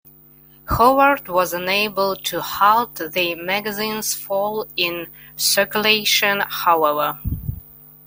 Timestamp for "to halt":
2.15-2.95